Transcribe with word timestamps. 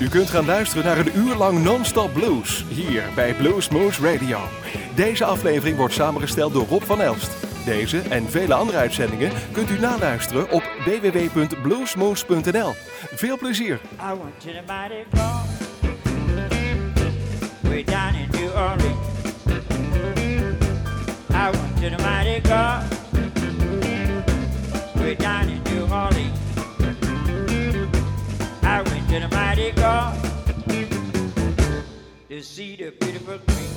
U 0.00 0.08
kunt 0.08 0.30
gaan 0.30 0.44
luisteren 0.44 0.84
naar 0.84 0.98
een 0.98 1.16
uur 1.16 1.34
lang 1.34 1.62
non-stop 1.62 2.12
blues 2.12 2.64
hier 2.68 3.02
bij 3.14 3.34
Blues 3.34 3.68
Moose 3.68 4.12
Radio. 4.12 4.38
Deze 4.94 5.24
aflevering 5.24 5.76
wordt 5.76 5.94
samengesteld 5.94 6.52
door 6.52 6.66
Rob 6.66 6.82
van 6.82 7.00
Elst. 7.00 7.30
Deze 7.64 8.00
en 8.00 8.30
vele 8.30 8.54
andere 8.54 8.78
uitzendingen 8.78 9.32
kunt 9.52 9.70
u 9.70 9.78
naluisteren 9.78 10.50
op 10.50 10.62
www.bluesmoose.nl. 10.84 12.74
Veel 13.14 13.38
plezier! 13.38 13.74
I 13.74 14.14
to 14.32 14.52
New 18.38 18.52
Orleans. 18.54 19.08
I 21.30 21.50
to. 21.80 21.90
I 28.62 28.82
went 28.82 29.08
to 29.08 29.18
the 29.20 29.28
mighty 29.28 29.72
cross 29.72 29.79
see 32.42 32.76
the 32.76 32.90
beautiful 32.92 33.38
queen. 33.38 33.68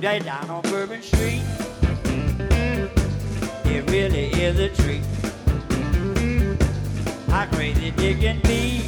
Right 0.00 0.24
down 0.24 0.48
on 0.50 0.62
Bourbon 0.62 1.02
Street. 1.02 1.42
It 3.64 3.90
really 3.90 4.30
is 4.40 4.58
a 4.60 4.68
treat. 4.68 5.02
How 7.28 7.46
crazy 7.46 7.90
digging 7.90 8.40
me. 8.46 8.82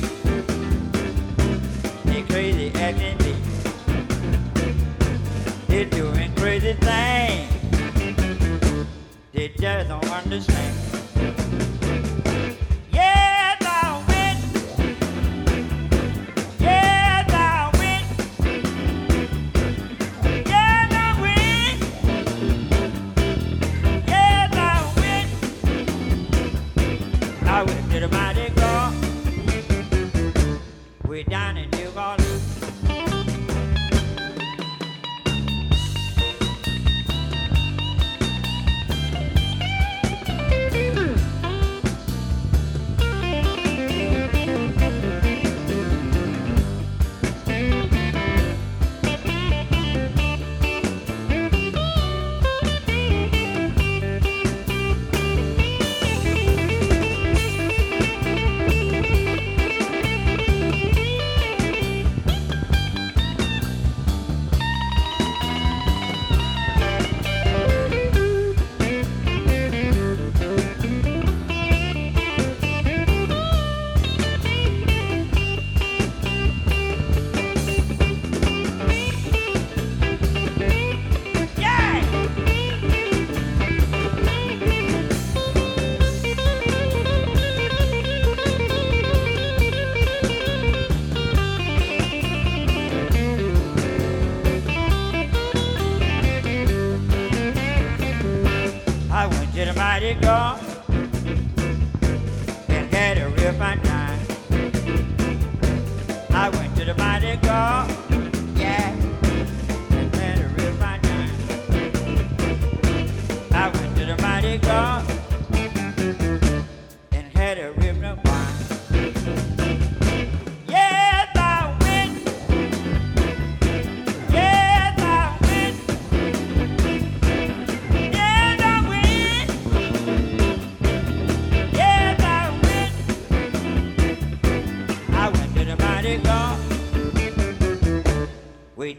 They 2.04 2.22
crazy 2.22 2.72
acting 2.76 3.18
me. 3.18 3.34
They're 5.66 5.86
doing 5.86 6.32
crazy 6.36 6.74
things. 6.74 7.50
They 9.32 9.48
just 9.48 9.88
don't 9.88 10.08
understand. 10.10 10.99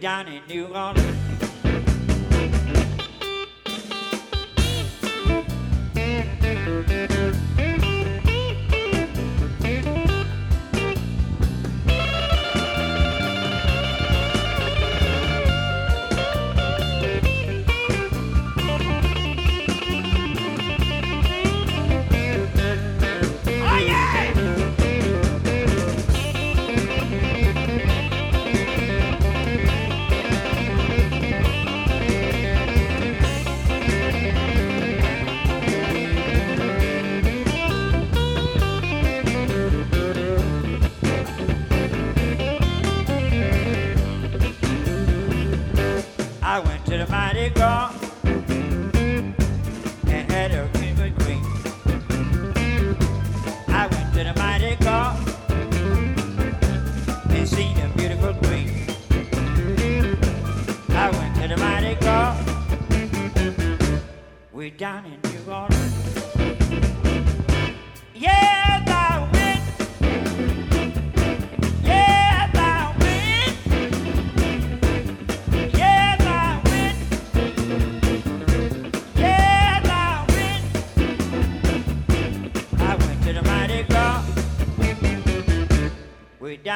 Down 0.01 0.27
in 0.27 0.40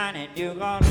down 0.06 0.16
in 0.16 0.30
New 0.36 0.85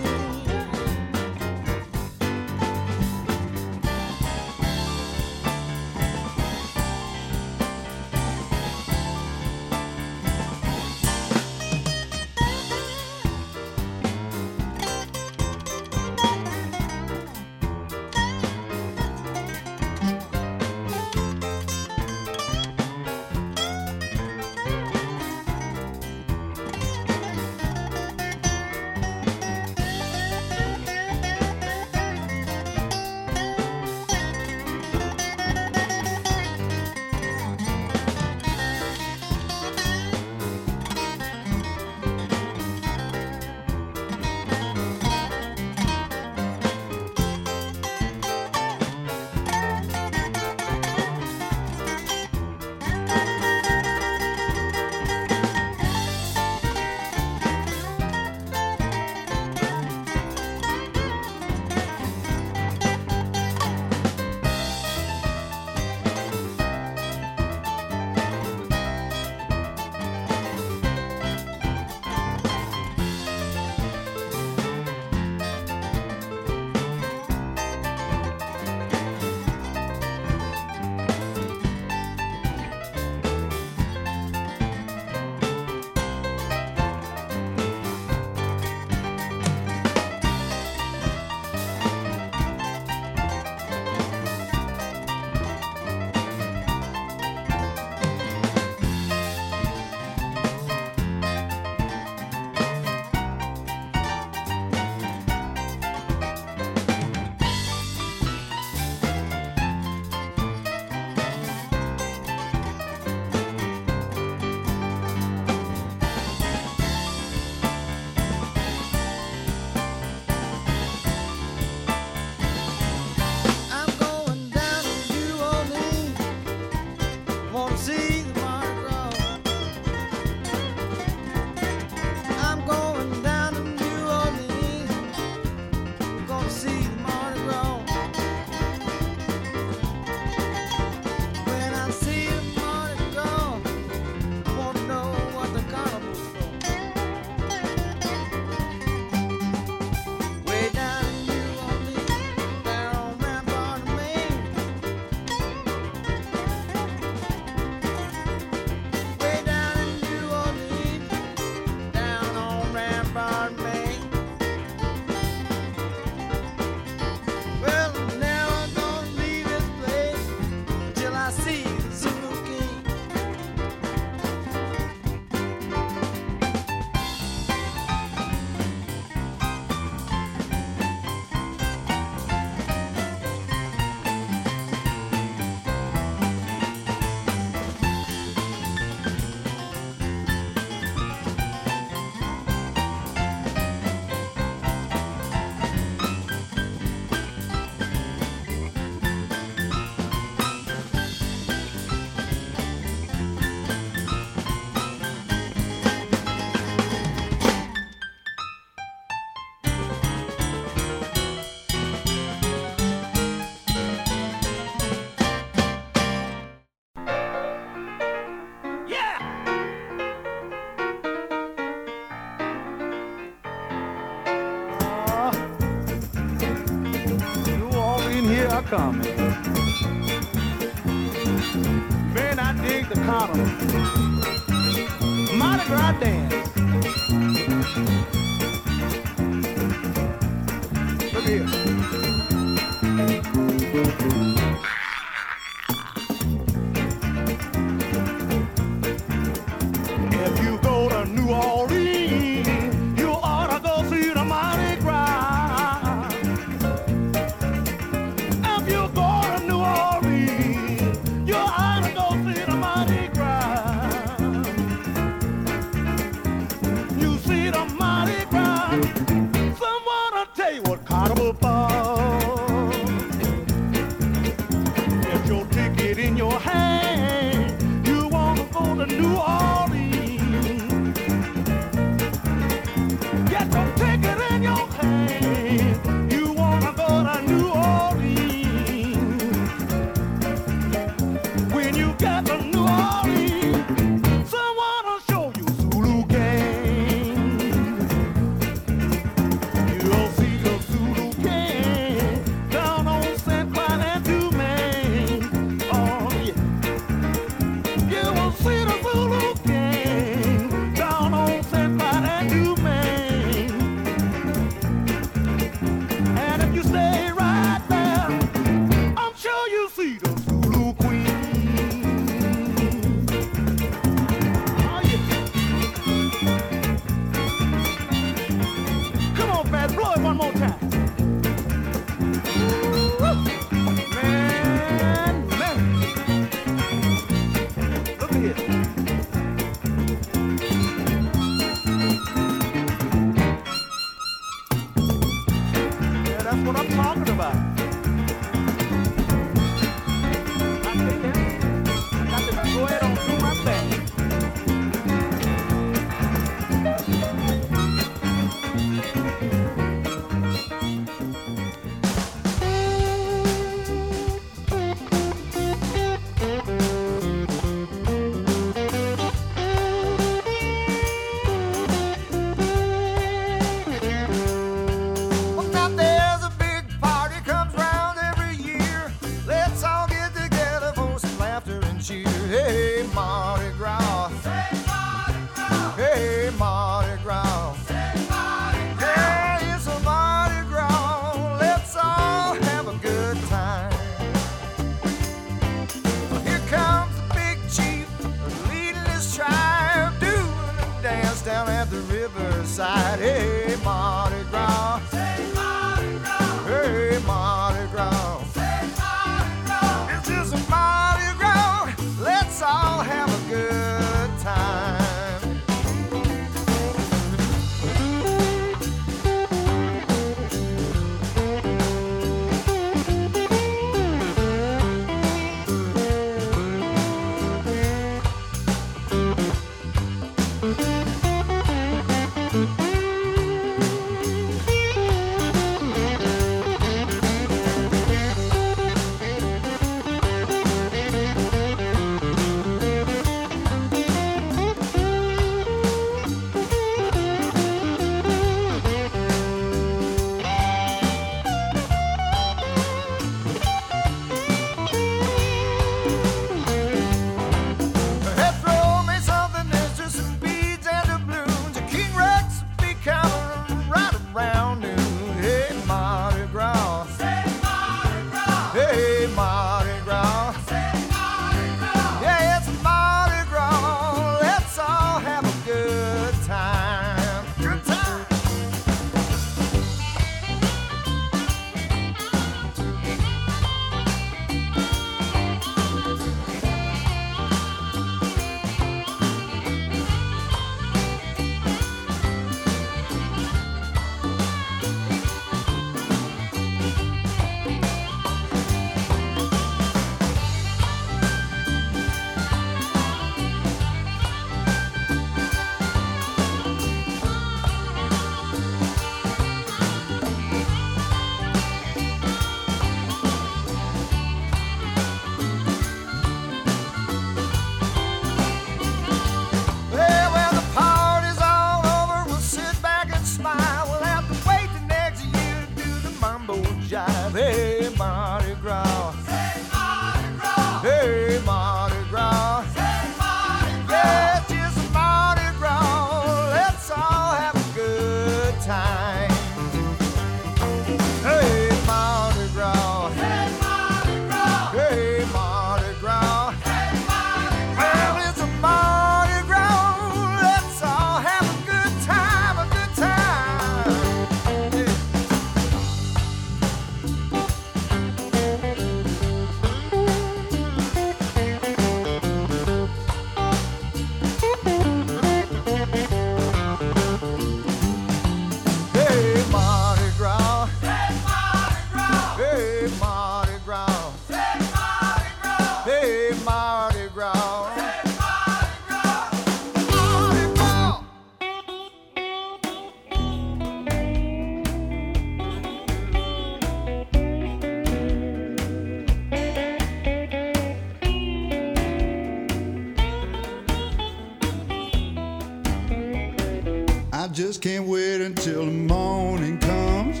can't 597.44 597.66
wait 597.66 598.00
until 598.00 598.46
the 598.46 598.50
morning 598.50 599.36
comes. 599.36 600.00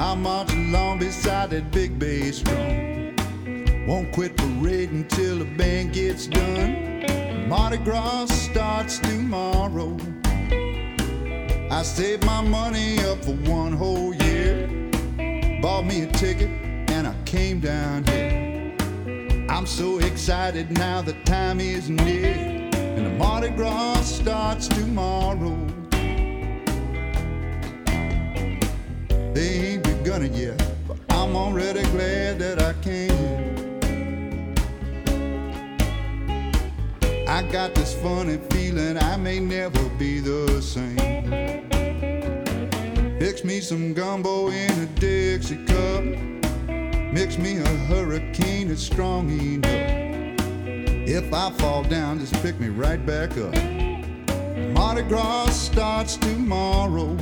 I'll 0.00 0.16
march 0.16 0.50
along 0.54 1.00
beside 1.00 1.50
that 1.50 1.70
big 1.70 1.98
bass 1.98 2.40
drum. 2.40 3.14
Won't 3.86 4.10
quit 4.10 4.38
parading 4.38 5.08
till 5.08 5.40
the 5.40 5.44
band 5.44 5.92
gets 5.92 6.26
done. 6.26 7.46
Mardi 7.46 7.76
Gras 7.76 8.30
starts 8.30 8.98
tomorrow. 9.00 9.98
I 11.70 11.82
saved 11.82 12.24
my 12.24 12.40
money 12.40 13.00
up 13.00 13.22
for 13.22 13.34
one 13.50 13.74
whole 13.74 14.14
year. 14.14 14.66
Bought 15.60 15.84
me 15.84 16.04
a 16.04 16.06
ticket 16.06 16.48
and 16.88 17.06
I 17.06 17.14
came 17.26 17.60
down 17.60 18.06
here. 18.06 18.74
I'm 19.50 19.66
so 19.66 19.98
excited 19.98 20.70
now 20.70 21.02
the 21.02 21.12
time 21.26 21.60
is 21.60 21.90
near. 21.90 22.32
And 22.72 23.04
the 23.04 23.10
Mardi 23.10 23.50
Gras 23.50 24.00
starts 24.04 24.68
tomorrow. 24.68 25.65
They 29.36 29.72
ain't 29.72 29.82
begun 29.82 30.22
it 30.22 30.32
yet, 30.32 30.56
but 30.88 30.96
I'm 31.10 31.36
already 31.36 31.82
glad 31.90 32.38
that 32.38 32.58
I 32.58 32.72
came. 32.80 33.12
I 37.28 37.42
got 37.52 37.74
this 37.74 37.94
funny 38.00 38.38
feeling 38.48 38.96
I 38.96 39.18
may 39.18 39.38
never 39.38 39.90
be 39.98 40.20
the 40.20 40.62
same. 40.62 41.28
Mix 43.18 43.44
me 43.44 43.60
some 43.60 43.92
gumbo 43.92 44.48
in 44.48 44.70
a 44.70 44.86
Dixie 44.98 45.62
cup. 45.66 46.02
Mix 47.12 47.36
me 47.36 47.58
a 47.58 47.68
hurricane 47.90 48.68
that's 48.68 48.80
strong 48.80 49.28
enough. 49.28 50.40
If 51.06 51.30
I 51.34 51.50
fall 51.58 51.82
down, 51.82 52.20
just 52.20 52.32
pick 52.42 52.58
me 52.58 52.68
right 52.68 53.04
back 53.04 53.36
up. 53.36 53.54
Mardi 54.72 55.02
Gras 55.02 55.50
starts 55.50 56.16
tomorrow. 56.16 57.18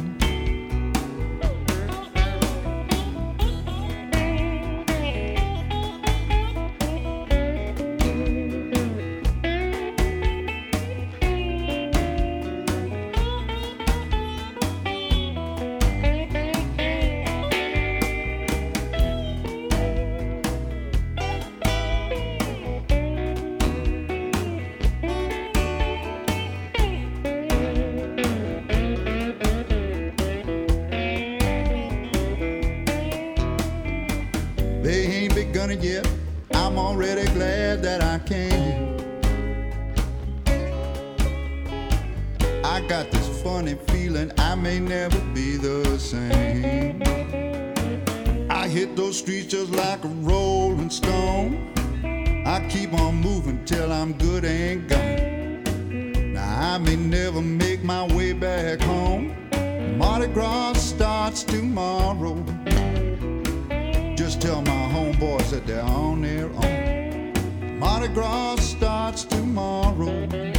never 57.05 57.41
make 57.43 57.85
my 57.85 58.07
way 58.15 58.33
back 58.33 58.81
home. 58.81 59.35
Mardi 59.99 60.27
Gras 60.27 60.75
starts 60.75 61.43
tomorrow. 61.45 62.35
Just 64.17 64.41
tell 64.41 64.63
my 64.63 64.89
homeboys 64.95 65.51
that 65.51 65.67
they're 65.67 65.83
on 65.83 66.23
their 66.23 66.47
own. 66.47 67.79
Mardi 67.79 68.09
Gras 68.09 68.57
starts 68.61 69.25
tomorrow. 69.25 70.54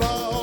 oh 0.00 0.41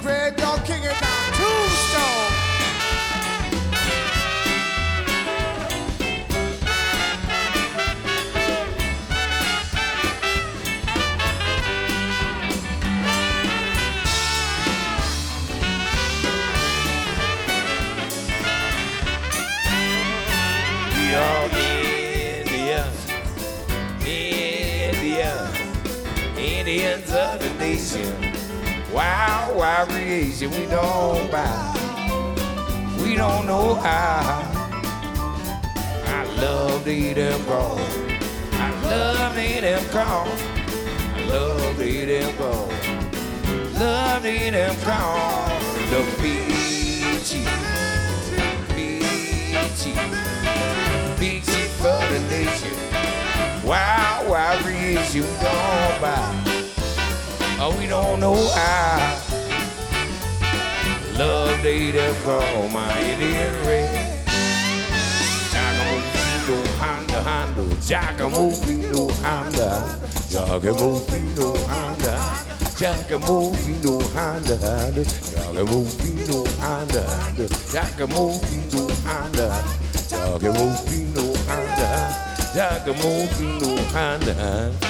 graveyard, 0.00 0.64
kick 0.64 0.82
it 0.82 1.00
down. 1.00 1.32
Tombstone. 1.32 2.32
We 20.94 21.14
are 21.14 21.48
Indians, 22.38 22.98
Indians, 24.06 25.56
Indians 26.38 27.12
of 27.12 27.40
the 27.40 27.54
nation. 27.58 28.29
Wild, 29.50 29.58
wild 29.58 29.88
creation, 29.88 30.50
we 30.52 30.66
don't 30.66 31.30
bow. 31.30 31.74
We 33.02 33.16
don't 33.16 33.46
know 33.46 33.74
how. 33.74 34.42
I 36.06 36.24
love 36.40 36.84
to 36.84 36.90
eat 36.90 37.14
them 37.14 37.44
corn. 37.44 37.80
I 38.52 38.70
love 38.84 39.34
to 39.34 39.40
eat 39.40 39.60
them 39.62 39.84
corn. 39.90 40.28
I 41.14 41.24
love 41.26 41.76
to 41.78 41.84
eat 41.84 42.04
them 42.04 42.36
corn. 42.36 43.74
Love 43.74 44.22
to 44.22 44.30
eat 44.30 44.50
them 44.50 44.76
corn. 44.84 45.60
The 45.90 46.04
peachy, 46.20 47.44
peachy, 48.72 49.94
peachy 51.18 51.62
for 51.80 52.00
the 52.12 52.20
nation. 52.30 53.66
Wild, 53.66 54.28
wild 54.28 54.60
creation, 54.60 55.22
we 55.22 55.34
don't 55.42 56.00
bow. 56.00 56.44
Oh, 57.62 57.76
we 57.78 57.86
don't 57.86 58.20
know 58.20 58.48
how. 58.54 59.29
Love 61.20 61.60
to 61.60 62.14
call 62.24 62.68
my 62.70 62.98
Indian 62.98 63.52
red. 63.66 64.24
Jackamoofino 65.52 66.56
Honda 66.80 67.18
Honda, 67.28 67.64
Jackamoofino 67.90 69.02
Honda, 69.20 69.68
Jackamoofino 70.32 71.48
Honda, 71.68 72.14
Jackamoofino 72.80 73.94
Honda, 74.14 74.56
Jackamoofino 75.36 76.36
Honda, 76.58 77.04
Jackamoofino 77.68 78.80
Honda, 79.04 79.46
Jackamoofino 80.08 81.24
Honda, 81.46 81.90
Jackamoofino 82.54 83.70
Honda. 83.92 84.80
Yeah. 84.80 84.89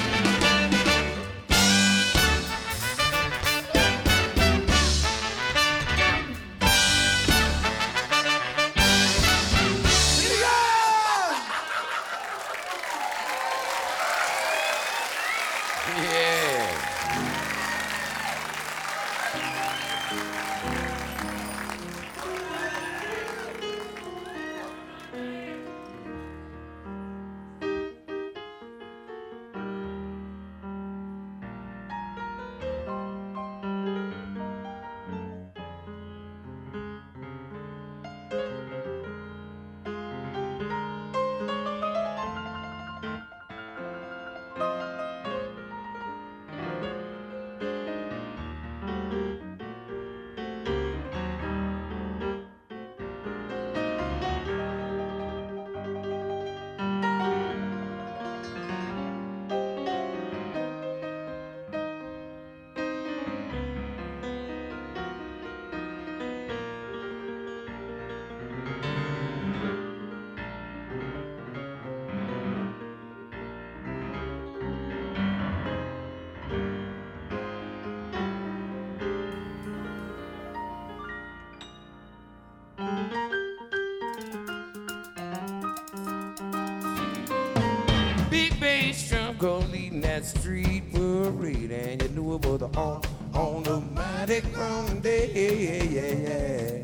That 90.01 90.25
street 90.25 90.91
parade, 90.91 91.71
and 91.71 92.01
you 92.01 92.09
knew 92.09 92.35
it 92.35 92.45
was 92.45 92.61
on 92.63 93.01
on 93.33 93.63
the 93.63 93.79
Mardi 93.79 94.41
Gras 94.41 94.89
day. 94.95 95.85
Yeah, 95.85 96.83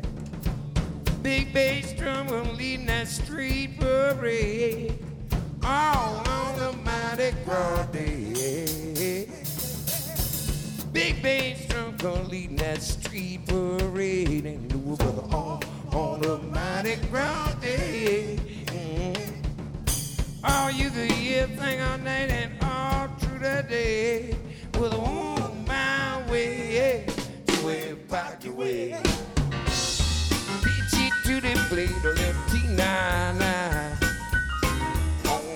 Big 1.22 1.52
bass 1.52 1.92
drum 1.92 2.28
go 2.28 2.42
leading 2.42 2.86
that 2.86 3.08
street 3.08 3.78
parade, 3.78 4.98
all 5.64 6.16
on 6.28 6.58
the 6.58 6.72
Mardi 6.84 7.32
Gras 7.44 7.86
day. 7.86 9.28
Big 10.92 11.22
bass 11.22 11.66
drum 11.66 11.96
go 11.98 12.14
leading 12.22 12.56
that 12.56 12.80
street 12.80 13.44
parade, 13.46 14.46
and 14.46 14.72
you 14.72 14.78
knew 14.78 14.92
it 14.94 15.02
was 15.02 15.34
on 15.34 15.60
on 15.92 16.20
the 16.20 16.38
Mardi 16.38 16.96
Gras 17.10 17.54
day. 17.60 18.38
Mm. 18.66 19.44
All 20.44 20.70
you 20.70 20.88
could 20.90 21.12
hear 21.12 21.46
thing 21.48 21.80
all 21.80 21.98
night 21.98 22.30
and 22.30 22.67
through 23.38 23.48
the 23.48 23.62
day 23.68 24.34
was 24.78 24.92
on 24.94 25.64
my 25.66 26.22
way 26.30 27.04
where 27.62 27.96
back 28.10 28.44
your 28.44 28.54
way. 28.54 28.90
You 28.90 28.96
to 31.24 31.40
the 31.40 31.66
blade 31.68 31.90
of 31.90 32.18
left 32.18 32.38
T9 32.50 33.40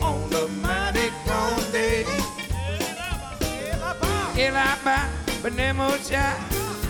on, 0.02 0.30
the 0.30 0.48
Mardi 0.62 1.10
Gras 1.24 1.72
day. 1.72 2.04
El 4.38 4.56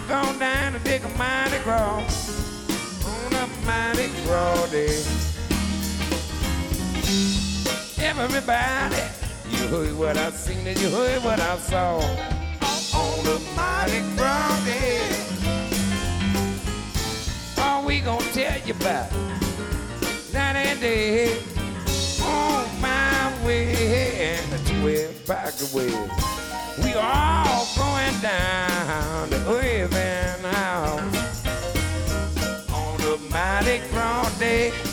gone 0.08 0.38
down 0.38 0.72
to 0.72 0.78
dig 0.80 1.04
a 1.04 1.08
mighty 1.16 1.58
cross 1.58 3.04
on 3.06 3.34
a 3.34 3.46
Mardi 3.64 4.08
Gras 4.24 4.66
day. 4.70 5.04
Everybody, 7.98 9.11
you 9.62 9.68
heard 9.68 9.98
what 9.98 10.16
I 10.16 10.30
seen 10.30 10.66
and 10.66 10.78
you 10.80 10.90
heard 10.90 11.22
what 11.22 11.38
I 11.38 11.56
saw 11.58 11.98
on 12.98 13.24
the 13.24 13.40
Mardi 13.54 14.00
Gras. 14.16 14.58
All 17.58 17.84
we 17.84 18.00
gonna 18.00 18.24
tell 18.32 18.58
you 18.66 18.74
about 18.74 19.12
night 20.32 20.56
and 20.56 20.80
day 20.80 21.38
on 22.22 22.80
my 22.80 23.32
way 23.46 24.40
to 24.66 24.74
where 24.82 25.10
back 25.28 25.54
away. 25.70 25.92
We 26.82 26.94
all 26.94 27.66
going 27.76 28.20
down 28.20 29.30
to 29.30 29.36
Irving 29.48 30.44
House 30.50 31.46
on 32.72 32.96
the 32.98 33.18
Mardi 33.30 33.80
Gras 33.90 34.38
day. 34.38 34.91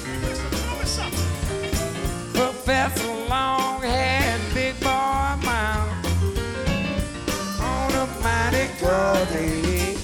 worthy. 9.20 9.98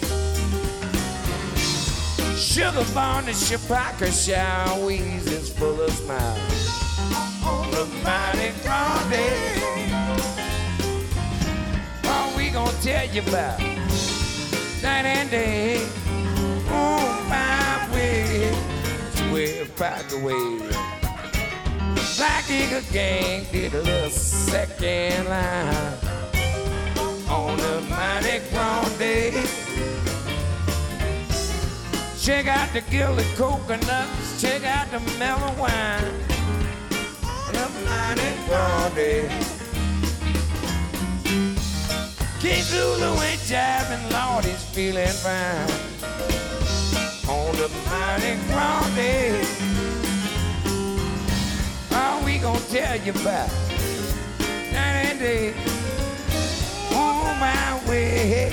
Sugar 2.36 2.86
Barn 2.94 3.26
and 3.26 3.36
Chewbacca 3.36 4.12
shall 4.12 4.86
wheeze 4.86 5.28
is 5.28 5.50
full 5.54 5.82
of 5.82 5.92
smiles. 5.92 6.70
On 7.44 7.70
the 7.72 7.82
Almighty 7.82 8.52
God, 8.64 9.14
all 12.06 12.36
we 12.38 12.50
gonna 12.50 12.72
tell 12.82 13.06
you 13.08 13.22
about 13.22 13.60
night 14.82 15.06
and 15.06 15.30
day 15.30 15.86
on 16.70 17.30
my 17.30 17.90
way, 17.94 18.52
square 19.14 19.66
back 19.78 20.12
away. 20.12 20.60
Black 22.18 22.50
Eagle 22.50 22.82
Gang 22.92 23.46
did 23.52 23.74
a 23.74 23.82
little 23.82 24.10
second 24.10 25.30
line 25.30 26.05
on 27.36 27.60
a 27.60 27.82
Mardi 27.90 28.40
Gras 28.50 28.98
day. 28.98 29.32
Check 32.18 32.48
out 32.48 32.70
the 32.74 32.82
gilded 32.90 33.28
coconuts, 33.36 34.42
check 34.42 34.64
out 34.64 34.90
the 34.92 35.00
mellow 35.20 35.54
wine. 35.60 36.14
On 37.48 37.56
a 37.64 37.68
Mardi 37.86 38.30
Gras 38.48 38.90
day. 38.96 39.28
King 42.40 42.64
Zulu 42.64 43.12
ain't 43.28 43.42
jiving, 43.52 44.06
Lord, 44.16 44.46
he's 44.46 44.64
feeling 44.76 45.16
fine. 45.26 45.70
On 47.28 47.56
a 47.56 47.70
Mardi 47.90 48.34
Gras 48.48 48.96
day. 48.96 49.46
All 51.92 52.24
we 52.24 52.38
gonna 52.38 52.60
tell 52.72 52.96
you 53.06 53.12
about 53.12 53.50
night 54.72 55.12
and 55.12 55.20
day 55.20 55.75
my 57.46 57.90
way. 57.90 58.50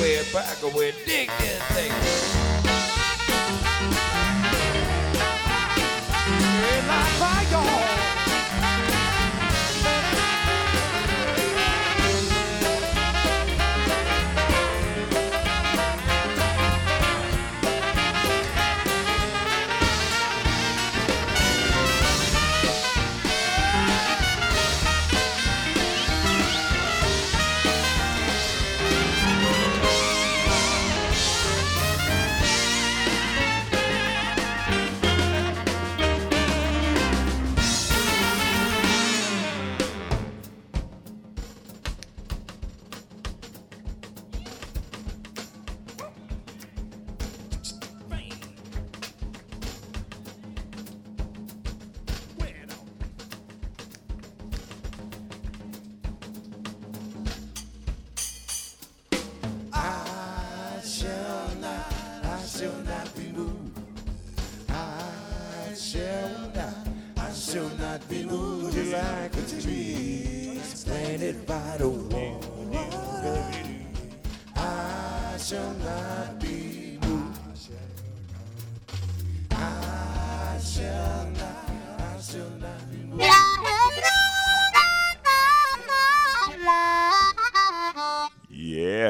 Way 0.00 0.22
back 0.32 0.62
away, 0.62 0.92
dig 1.04 1.28
this 1.38 1.62
thing. 1.74 1.92
It's 6.72 6.88
like 6.88 7.12
fire. 7.20 8.05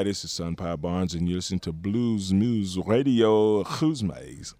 This 0.05 0.25
is 0.25 0.33
Sun 0.33 0.57
Pie 0.57 0.77
Barnes, 0.77 1.15
and 1.15 1.27
you 1.29 1.37
listen 1.37 1.59
to 1.61 1.73
Blues 1.73 2.33
Moose 2.33 2.77
Radio 2.87 3.63
Who's 3.65 4.03
Maze. 4.03 4.55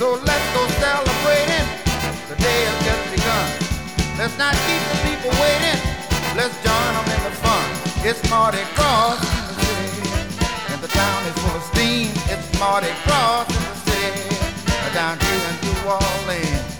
So 0.00 0.12
let's 0.12 0.54
go 0.56 0.66
celebrating. 0.80 1.68
The 2.30 2.36
day 2.40 2.64
has 2.64 2.78
just 2.88 3.04
begun. 3.12 3.48
Let's 4.16 4.32
not 4.38 4.54
keep 4.64 4.80
the 4.88 4.96
people 5.04 5.28
waiting. 5.36 5.76
Let's 6.40 6.56
join 6.64 6.92
them 6.96 7.04
in 7.04 7.20
the 7.28 7.36
fun. 7.44 7.68
It's 8.08 8.22
Mardi 8.30 8.64
Gras 8.76 9.20
in 9.20 9.44
the 9.44 9.56
city. 9.60 10.72
And 10.72 10.80
the 10.80 10.88
town 10.88 11.26
is 11.26 11.36
full 11.44 11.54
of 11.54 11.64
steam. 11.64 12.08
It's 12.32 12.48
Mardi 12.58 12.88
Gras 13.04 13.44
in 13.44 13.60
the 13.60 13.76
city. 13.92 14.36
Down 14.94 15.20
here 15.20 15.44
in 15.52 15.56
New 15.68 15.90
Orleans. 15.90 16.79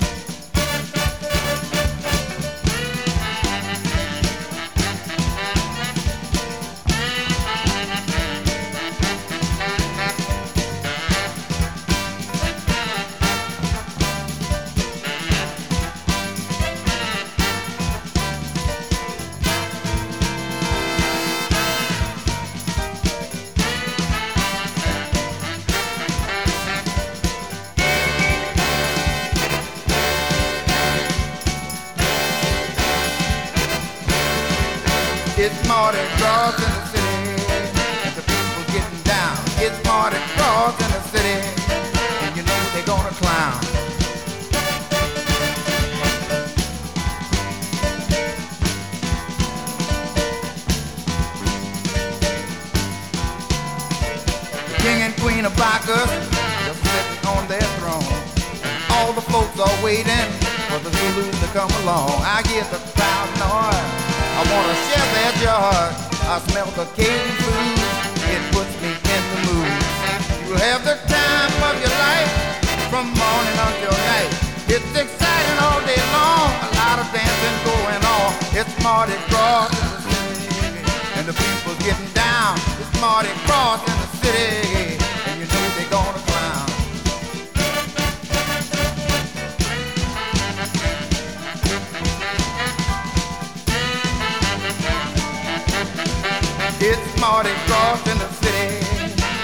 Mardi 97.21 97.53
Gras 97.67 98.01
in 98.09 98.17
the 98.17 98.29
city, 98.41 98.81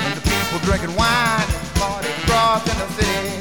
and 0.00 0.16
the 0.16 0.22
people 0.24 0.58
drinking 0.64 0.96
wine. 0.96 1.44
It's 1.44 1.78
Mardi 1.78 2.08
Gras 2.24 2.64
in 2.64 2.76
the 2.80 2.88
city, 2.96 3.36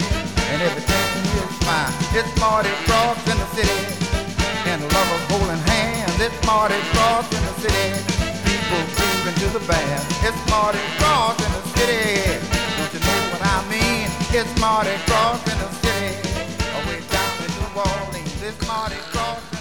and 0.52 0.62
everything 0.62 1.08
is 1.40 1.56
fine. 1.64 1.96
It's 2.12 2.28
Mardi 2.38 2.70
Gras 2.86 3.16
in 3.32 3.38
the 3.40 3.48
city, 3.56 3.80
and 4.68 4.84
the 4.84 4.92
lovers 4.92 5.24
holding 5.32 5.64
hands. 5.72 6.20
It's 6.20 6.36
Mardi 6.46 6.76
Gras 6.92 7.24
in 7.32 7.42
the 7.48 7.56
city, 7.64 7.88
people 8.44 8.84
grooving 9.00 9.40
to 9.40 9.48
the 9.56 9.64
band. 9.72 10.04
It's 10.28 10.42
Mardi 10.52 10.84
Gras 11.00 11.40
in 11.40 11.52
the 11.56 11.64
city, 11.80 12.36
don't 12.76 12.92
you 12.92 13.00
know 13.08 13.22
what 13.32 13.40
I 13.40 13.64
mean? 13.72 14.12
It's 14.36 14.52
Mardi 14.60 15.00
Gras 15.08 15.40
in 15.48 15.58
the 15.64 15.72
city, 15.80 16.12
away 16.84 17.00
down 17.08 17.36
in 17.40 17.52
New 17.56 17.72
Orleans. 17.80 18.44
It's 18.44 18.60
Mardi 18.68 19.00
Gras 19.16 19.55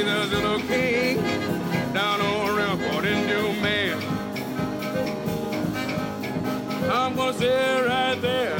Jesus 0.00 0.32
little 0.32 0.58
king 0.60 1.16
down 1.92 2.22
on 2.22 2.56
Rampart 2.56 3.04
in 3.04 3.26
Newman. 3.26 4.02
I'm 6.90 7.14
gonna 7.14 7.34
sit 7.34 7.86
right 7.86 8.18
there 8.22 8.56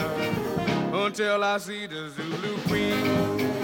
until 0.92 1.42
I 1.42 1.56
see 1.56 1.86
the 1.86 2.10
Zulu 2.10 2.58
Queen. 2.68 3.59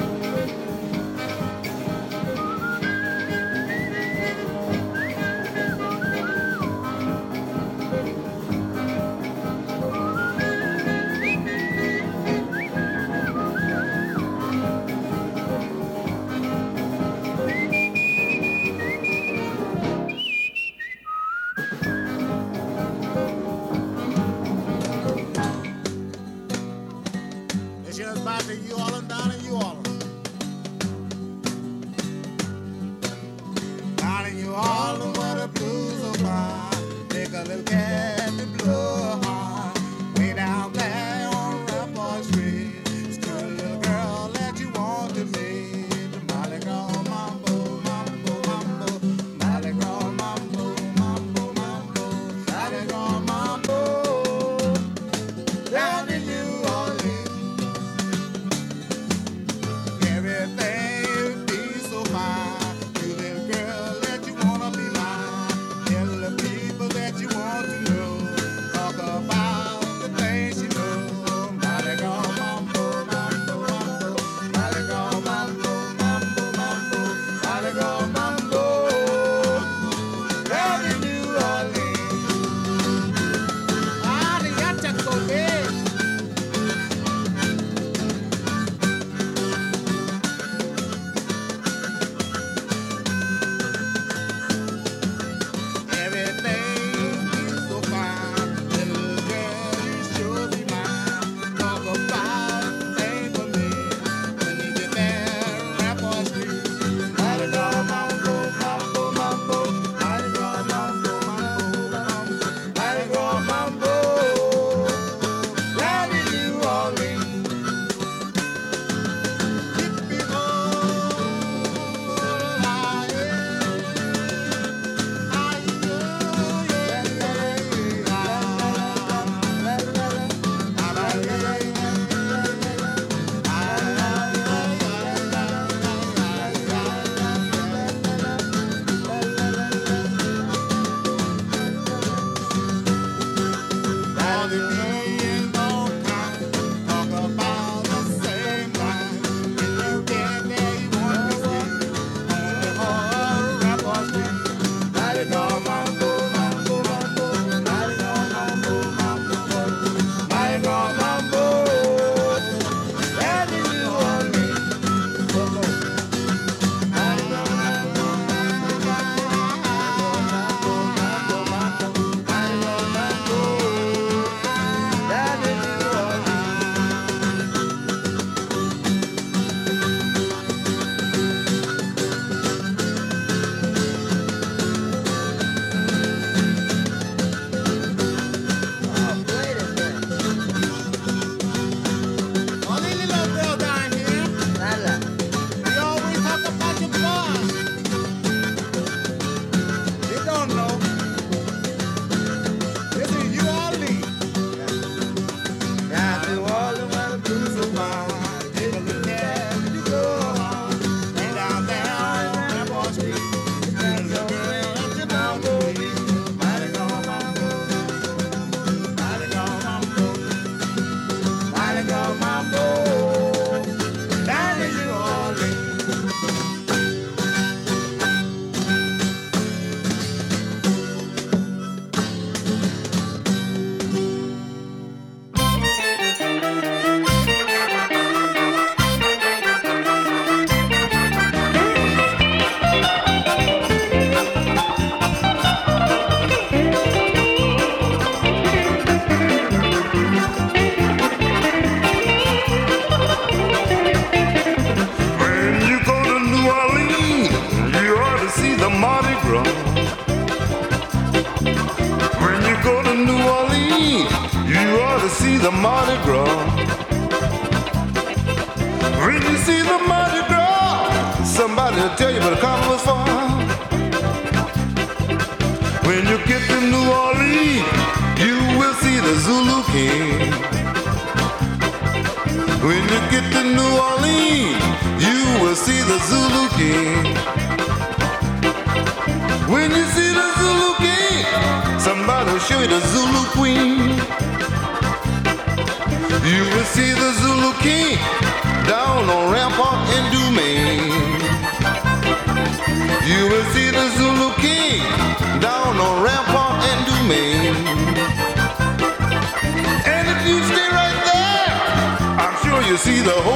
the 313.07 313.13
whole 313.13 313.36